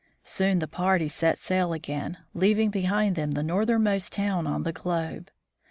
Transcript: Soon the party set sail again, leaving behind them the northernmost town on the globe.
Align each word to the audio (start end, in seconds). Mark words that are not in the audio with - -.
Soon 0.23 0.57
the 0.57 0.67
party 0.67 1.07
set 1.07 1.37
sail 1.37 1.73
again, 1.73 2.17
leaving 2.33 2.71
behind 2.71 3.15
them 3.15 3.33
the 3.33 3.43
northernmost 3.43 4.11
town 4.11 4.47
on 4.47 4.63
the 4.63 4.73
globe. 4.73 5.29